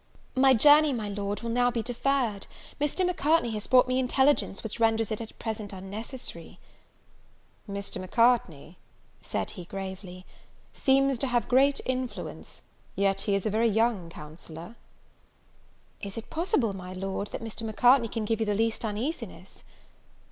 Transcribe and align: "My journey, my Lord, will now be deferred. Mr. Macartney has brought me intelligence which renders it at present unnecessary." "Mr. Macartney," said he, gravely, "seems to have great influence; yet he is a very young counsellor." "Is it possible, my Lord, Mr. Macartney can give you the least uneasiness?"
"My 0.33 0.55
journey, 0.55 0.93
my 0.93 1.09
Lord, 1.09 1.41
will 1.43 1.51
now 1.51 1.69
be 1.69 1.83
deferred. 1.83 2.47
Mr. 2.79 3.05
Macartney 3.05 3.51
has 3.51 3.67
brought 3.67 3.87
me 3.87 3.99
intelligence 3.99 4.63
which 4.63 4.79
renders 4.79 5.11
it 5.11 5.21
at 5.21 5.37
present 5.37 5.71
unnecessary." 5.73 6.57
"Mr. 7.69 8.01
Macartney," 8.01 8.77
said 9.21 9.51
he, 9.51 9.65
gravely, 9.65 10.25
"seems 10.73 11.19
to 11.19 11.27
have 11.27 11.47
great 11.47 11.81
influence; 11.85 12.63
yet 12.95 13.21
he 13.29 13.35
is 13.35 13.45
a 13.45 13.51
very 13.51 13.69
young 13.69 14.09
counsellor." 14.09 14.75
"Is 16.01 16.17
it 16.17 16.31
possible, 16.31 16.73
my 16.75 16.93
Lord, 16.93 17.29
Mr. 17.29 17.61
Macartney 17.61 18.07
can 18.07 18.25
give 18.25 18.39
you 18.39 18.45
the 18.47 18.55
least 18.55 18.83
uneasiness?" 18.83 19.63